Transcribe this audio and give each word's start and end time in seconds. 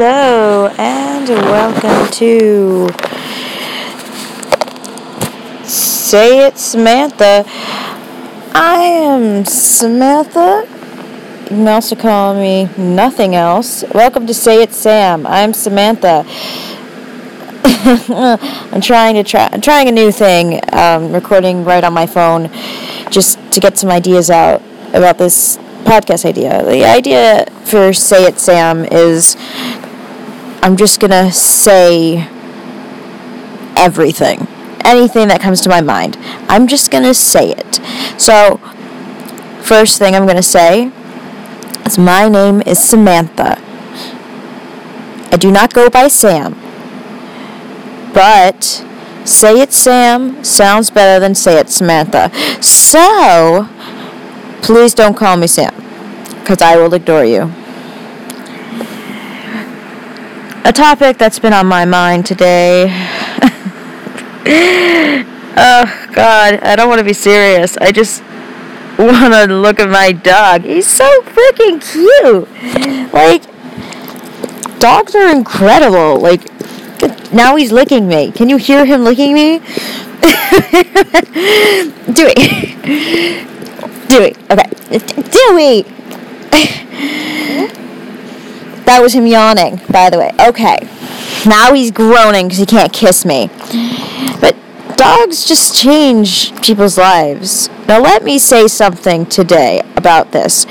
Hello, 0.00 0.68
and 0.78 1.28
welcome 1.28 2.08
to 2.12 2.86
Say 5.64 6.46
It 6.46 6.56
Samantha. 6.56 7.44
I 8.54 8.76
am 8.76 9.44
Samantha. 9.44 10.68
You 11.42 11.48
can 11.48 11.66
also 11.66 11.96
call 11.96 12.36
me 12.36 12.70
nothing 12.78 13.34
else. 13.34 13.82
Welcome 13.92 14.28
to 14.28 14.34
Say 14.34 14.62
It 14.62 14.72
Sam. 14.72 15.26
I'm 15.26 15.52
Samantha. 15.52 16.24
I'm 18.72 18.80
trying 18.80 19.16
to 19.16 19.24
try. 19.24 19.48
I'm 19.50 19.60
trying 19.60 19.88
a 19.88 19.90
new 19.90 20.12
thing. 20.12 20.60
Um, 20.72 21.10
recording 21.10 21.64
right 21.64 21.82
on 21.82 21.92
my 21.92 22.06
phone, 22.06 22.52
just 23.10 23.36
to 23.50 23.58
get 23.58 23.76
some 23.76 23.90
ideas 23.90 24.30
out 24.30 24.62
about 24.94 25.18
this 25.18 25.58
podcast 25.88 26.24
idea. 26.24 26.62
The 26.64 26.84
idea 26.84 27.46
for 27.64 27.92
Say 27.92 28.26
It 28.26 28.38
Sam 28.38 28.84
is 28.84 29.36
I'm 30.62 30.76
just 30.76 31.00
gonna 31.00 31.32
say 31.32 32.28
everything. 33.76 34.46
Anything 34.84 35.28
that 35.28 35.40
comes 35.40 35.60
to 35.62 35.68
my 35.68 35.80
mind. 35.80 36.16
I'm 36.48 36.66
just 36.66 36.90
gonna 36.90 37.14
say 37.14 37.52
it. 37.52 37.80
So, 38.18 38.56
first 39.62 39.98
thing 39.98 40.14
I'm 40.14 40.26
gonna 40.26 40.42
say 40.42 40.90
is 41.86 41.98
my 41.98 42.28
name 42.28 42.62
is 42.62 42.78
Samantha. 42.78 43.62
I 45.30 45.36
do 45.38 45.50
not 45.50 45.72
go 45.74 45.88
by 45.90 46.08
Sam. 46.08 46.54
But 48.12 48.84
Say 49.24 49.60
It 49.60 49.72
Sam 49.72 50.42
sounds 50.42 50.90
better 50.90 51.20
than 51.20 51.34
Say 51.34 51.58
It 51.58 51.68
Samantha. 51.68 52.30
So, 52.62 53.68
please 54.62 54.94
don't 54.94 55.14
call 55.14 55.36
me 55.36 55.46
Sam, 55.46 55.74
because 56.40 56.62
I 56.62 56.76
will 56.76 56.92
ignore 56.94 57.24
you. 57.24 57.52
A 60.68 60.72
topic 60.72 61.16
that's 61.16 61.38
been 61.38 61.54
on 61.54 61.66
my 61.66 61.86
mind 61.86 62.26
today. 62.26 62.88
oh, 65.56 66.06
God, 66.12 66.60
I 66.62 66.76
don't 66.76 66.90
want 66.90 66.98
to 66.98 67.04
be 67.06 67.14
serious. 67.14 67.78
I 67.78 67.90
just 67.90 68.22
want 68.98 69.32
to 69.32 69.46
look 69.46 69.80
at 69.80 69.88
my 69.88 70.12
dog. 70.12 70.64
He's 70.64 70.86
so 70.86 71.06
freaking 71.22 71.80
cute. 71.80 72.46
Like, 73.14 73.44
dogs 74.78 75.14
are 75.14 75.34
incredible. 75.34 76.20
Like, 76.20 76.42
now 77.32 77.56
he's 77.56 77.72
licking 77.72 78.06
me. 78.06 78.30
Can 78.30 78.50
you 78.50 78.58
hear 78.58 78.84
him 78.84 79.04
licking 79.04 79.32
me? 79.32 79.60
Dewey. 82.12 82.34
Dewey. 84.08 84.36
Okay. 84.50 84.68
Dewey! 85.30 85.86
That 88.88 89.02
was 89.02 89.12
him 89.12 89.26
yawning, 89.26 89.82
by 89.90 90.08
the 90.08 90.18
way. 90.18 90.32
Okay. 90.40 90.78
Now 91.46 91.74
he's 91.74 91.90
groaning 91.90 92.46
because 92.46 92.58
he 92.58 92.64
can't 92.64 92.90
kiss 92.90 93.24
me. 93.24 93.48
But 94.40 94.56
dogs 94.96 95.44
just 95.44 95.76
change 95.76 96.58
people's 96.62 96.96
lives. 96.96 97.68
Now, 97.86 98.00
let 98.00 98.24
me 98.24 98.38
say 98.38 98.66
something 98.66 99.26
today 99.26 99.82
about 99.94 100.32
this. 100.32 100.64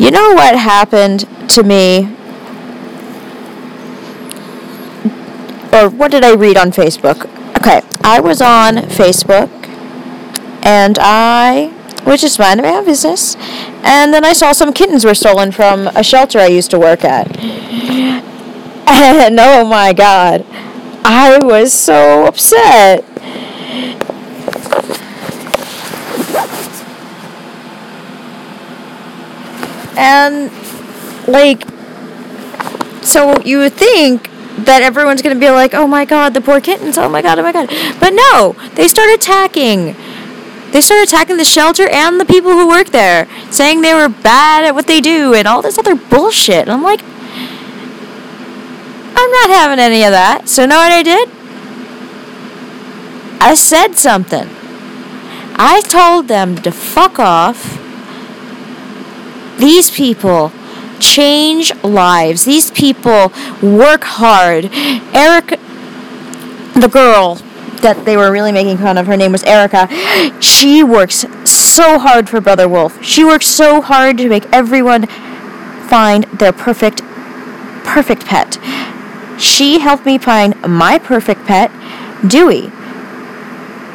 You 0.00 0.10
know 0.10 0.34
what 0.34 0.58
happened 0.58 1.28
to 1.50 1.62
me 1.62 2.12
or 5.72 5.88
what 5.88 6.10
did 6.10 6.24
I 6.24 6.34
read 6.34 6.56
on 6.56 6.72
Facebook? 6.72 7.30
Okay, 7.56 7.82
I 8.02 8.20
was 8.20 8.42
on 8.42 8.76
Facebook 8.76 9.48
and 10.64 10.98
I 11.00 11.72
was 12.04 12.20
just 12.20 12.38
minding 12.38 12.64
my 12.66 12.76
own 12.76 12.84
business. 12.84 13.36
And 13.88 14.12
then 14.12 14.22
I 14.22 14.34
saw 14.34 14.52
some 14.52 14.74
kittens 14.74 15.06
were 15.06 15.14
stolen 15.14 15.50
from 15.50 15.86
a 15.88 16.04
shelter 16.04 16.38
I 16.38 16.48
used 16.48 16.70
to 16.72 16.78
work 16.78 17.04
at. 17.04 17.26
And 18.86 19.40
oh 19.40 19.64
my 19.64 19.94
god, 19.94 20.44
I 21.04 21.38
was 21.42 21.72
so 21.72 22.26
upset. 22.26 23.02
And, 29.96 30.52
like, 31.26 31.64
so 33.02 33.40
you 33.40 33.58
would 33.58 33.72
think 33.72 34.30
that 34.64 34.82
everyone's 34.82 35.22
going 35.22 35.34
to 35.34 35.40
be 35.40 35.50
like, 35.50 35.72
oh 35.72 35.86
my 35.86 36.04
god, 36.04 36.34
the 36.34 36.40
poor 36.40 36.60
kittens, 36.60 36.98
oh 36.98 37.08
my 37.08 37.22
god, 37.22 37.38
oh 37.38 37.42
my 37.42 37.52
god. 37.52 37.68
But 37.98 38.10
no, 38.10 38.54
they 38.74 38.86
start 38.86 39.08
attacking. 39.10 39.96
They 40.72 40.80
started 40.82 41.08
attacking 41.08 41.38
the 41.38 41.44
shelter 41.44 41.88
and 41.88 42.20
the 42.20 42.24
people 42.24 42.52
who 42.52 42.68
work 42.68 42.88
there, 42.88 43.26
saying 43.50 43.80
they 43.80 43.94
were 43.94 44.08
bad 44.08 44.64
at 44.64 44.74
what 44.74 44.86
they 44.86 45.00
do 45.00 45.34
and 45.34 45.48
all 45.48 45.62
this 45.62 45.78
other 45.78 45.94
bullshit. 45.94 46.62
And 46.62 46.70
I'm 46.70 46.82
like, 46.82 47.02
I'm 49.16 49.30
not 49.30 49.50
having 49.50 49.78
any 49.78 50.04
of 50.04 50.12
that. 50.12 50.48
So, 50.48 50.66
know 50.66 50.76
what 50.76 50.92
I 50.92 51.02
did? 51.02 51.28
I 53.40 53.54
said 53.54 53.94
something. 53.94 54.48
I 55.56 55.80
told 55.80 56.28
them 56.28 56.56
to 56.56 56.70
fuck 56.70 57.18
off. 57.18 57.78
These 59.58 59.90
people 59.90 60.52
change 61.00 61.74
lives. 61.82 62.44
These 62.44 62.70
people 62.70 63.32
work 63.62 64.04
hard. 64.04 64.68
Eric, 65.12 65.58
the 66.74 66.88
girl 66.92 67.40
that 67.80 68.04
they 68.04 68.16
were 68.16 68.30
really 68.32 68.52
making 68.52 68.78
fun 68.78 68.98
of, 68.98 69.06
her 69.06 69.16
name 69.16 69.32
was 69.32 69.44
Erica. 69.44 69.88
She 70.40 70.82
works 70.82 71.24
so 71.44 71.98
hard 71.98 72.28
for 72.28 72.40
Brother 72.40 72.68
Wolf. 72.68 73.02
She 73.02 73.24
works 73.24 73.46
so 73.46 73.80
hard 73.80 74.18
to 74.18 74.28
make 74.28 74.46
everyone 74.52 75.06
find 75.88 76.24
their 76.24 76.52
perfect, 76.52 77.02
perfect 77.84 78.26
pet. 78.26 78.58
She 79.38 79.78
helped 79.78 80.04
me 80.04 80.18
find 80.18 80.60
my 80.62 80.98
perfect 80.98 81.44
pet, 81.46 81.70
Dewey. 82.26 82.70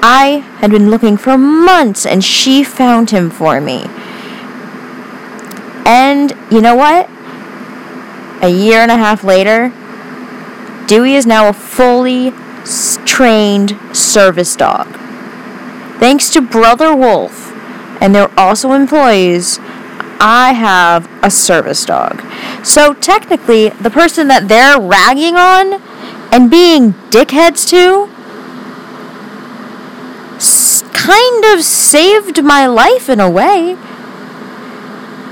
I 0.00 0.44
had 0.58 0.70
been 0.70 0.90
looking 0.90 1.16
for 1.16 1.36
months 1.36 2.06
and 2.06 2.22
she 2.22 2.62
found 2.62 3.10
him 3.10 3.30
for 3.30 3.60
me. 3.60 3.84
And 5.84 6.32
you 6.50 6.60
know 6.60 6.76
what? 6.76 7.08
A 8.42 8.48
year 8.48 8.78
and 8.78 8.90
a 8.90 8.96
half 8.96 9.24
later, 9.24 9.72
Dewey 10.86 11.14
is 11.14 11.26
now 11.26 11.48
a 11.48 11.52
fully 11.52 12.32
trained 13.18 13.76
service 13.92 14.54
dog. 14.54 14.86
Thanks 15.98 16.30
to 16.30 16.40
Brother 16.40 16.94
Wolf, 16.94 17.50
and 18.00 18.14
they're 18.14 18.30
also 18.38 18.70
employees, 18.74 19.58
I 20.20 20.52
have 20.52 21.10
a 21.20 21.28
service 21.28 21.84
dog. 21.84 22.22
So 22.64 22.94
technically, 22.94 23.70
the 23.70 23.90
person 23.90 24.28
that 24.28 24.46
they're 24.46 24.80
ragging 24.80 25.34
on 25.34 25.82
and 26.32 26.48
being 26.48 26.92
dickheads 27.10 27.68
to 27.70 28.08
kind 30.92 31.44
of 31.46 31.64
saved 31.64 32.44
my 32.44 32.68
life 32.68 33.08
in 33.08 33.18
a 33.18 33.28
way 33.28 33.74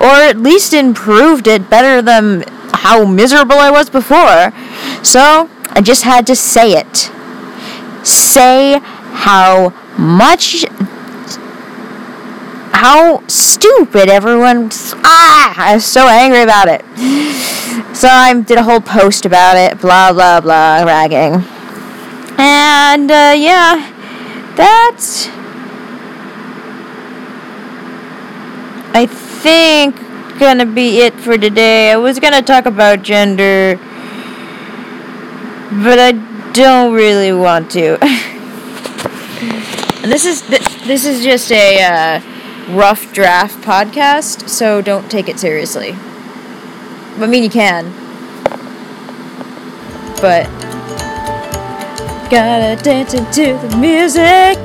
or 0.00 0.16
at 0.26 0.36
least 0.36 0.74
improved 0.74 1.46
it 1.46 1.70
better 1.70 2.02
than 2.02 2.42
how 2.72 3.04
miserable 3.04 3.60
I 3.60 3.70
was 3.70 3.88
before. 3.88 4.52
So 5.04 5.48
I 5.70 5.80
just 5.80 6.02
had 6.02 6.26
to 6.26 6.34
say 6.34 6.72
it. 6.72 7.12
Say 8.08 8.80
how 8.82 9.74
much. 9.98 10.64
How 12.72 13.22
stupid 13.26 14.08
everyone. 14.08 14.70
Ah! 15.04 15.54
I 15.58 15.74
was 15.74 15.84
so 15.84 16.08
angry 16.08 16.42
about 16.42 16.68
it. 16.68 16.84
So 17.94 18.08
I 18.08 18.32
did 18.40 18.56
a 18.56 18.62
whole 18.62 18.80
post 18.80 19.26
about 19.26 19.56
it, 19.56 19.80
blah, 19.80 20.12
blah, 20.12 20.40
blah, 20.40 20.84
ragging. 20.84 21.44
And, 22.38 23.10
uh, 23.10 23.34
yeah, 23.36 23.92
that's. 24.56 25.28
I 28.94 29.06
think 29.06 29.96
gonna 30.38 30.64
be 30.64 31.00
it 31.00 31.14
for 31.14 31.36
today. 31.36 31.90
I 31.92 31.96
was 31.96 32.18
gonna 32.20 32.42
talk 32.42 32.66
about 32.66 33.02
gender, 33.02 33.76
but 35.84 35.98
I 35.98 36.12
don't 36.58 36.92
really 36.92 37.32
want 37.32 37.70
to. 37.70 37.96
this 40.02 40.26
is 40.26 40.42
th- 40.42 40.82
this 40.86 41.06
is 41.06 41.22
just 41.22 41.52
a 41.52 41.82
uh, 41.84 42.74
rough 42.74 43.12
draft 43.12 43.56
podcast, 43.60 44.48
so 44.48 44.82
don't 44.82 45.08
take 45.08 45.28
it 45.28 45.38
seriously. 45.38 45.92
But 47.16 47.22
I 47.22 47.26
mean, 47.28 47.44
you 47.44 47.48
can, 47.48 47.92
but 50.20 50.46
gotta 52.28 52.82
dance 52.82 53.14
into 53.14 53.56
the 53.68 53.76
music. 53.76 54.58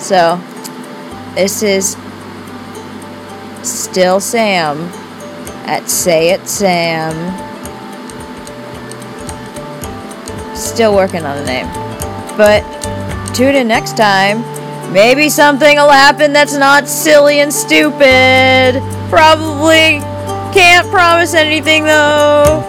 So, 0.00 0.40
this 1.36 1.62
is 1.62 1.96
still 3.62 4.18
Sam 4.18 4.99
at 5.70 5.88
Say 5.88 6.30
It 6.30 6.48
Sam. 6.48 7.14
Still 10.56 10.94
working 10.94 11.24
on 11.24 11.36
the 11.38 11.46
name. 11.46 11.66
But 12.36 12.62
tune 13.34 13.54
in 13.54 13.68
next 13.68 13.96
time 13.96 14.42
Maybe 14.92 15.28
something 15.28 15.76
will 15.76 15.88
happen 15.88 16.32
that's 16.32 16.56
not 16.56 16.88
silly 16.88 17.38
and 17.38 17.52
stupid. 17.52 18.82
Probably 19.08 20.00
can't 20.52 20.90
promise 20.90 21.32
anything 21.32 21.84
though. 21.84 22.66